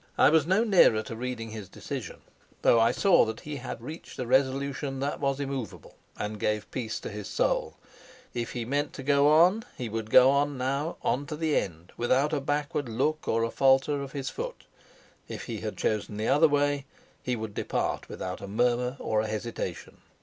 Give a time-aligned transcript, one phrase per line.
[0.17, 2.21] I was no nearer to reading his decision,
[2.63, 6.99] though I saw that he had reached a resolution that was immovable and gave peace
[7.01, 7.75] to his soul.
[8.33, 11.91] If he meant to go on he would go on now, on to the end,
[11.97, 14.63] without a backward look or a falter of his foot;
[15.27, 16.85] if he had chosen the other way,
[17.21, 19.97] he would depart without a murmur or a hesitation.